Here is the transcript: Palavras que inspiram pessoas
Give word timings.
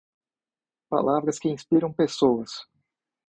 Palavras 0.89 1.37
que 1.37 1.47
inspiram 1.47 1.93
pessoas 1.93 2.65